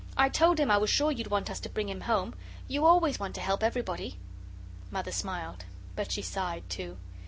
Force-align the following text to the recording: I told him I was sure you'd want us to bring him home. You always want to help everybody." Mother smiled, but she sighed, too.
I 0.17 0.29
told 0.29 0.59
him 0.59 0.71
I 0.71 0.77
was 0.79 0.89
sure 0.89 1.11
you'd 1.11 1.29
want 1.29 1.51
us 1.51 1.59
to 1.59 1.69
bring 1.69 1.87
him 1.87 2.01
home. 2.01 2.33
You 2.67 2.87
always 2.87 3.19
want 3.19 3.35
to 3.35 3.41
help 3.41 3.61
everybody." 3.61 4.17
Mother 4.89 5.11
smiled, 5.11 5.65
but 5.95 6.11
she 6.11 6.23
sighed, 6.23 6.67
too. 6.71 6.97